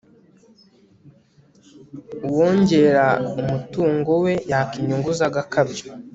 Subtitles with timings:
[2.27, 3.07] uwongera
[3.39, 5.85] umutungo we yaka inyungu z'agakabyo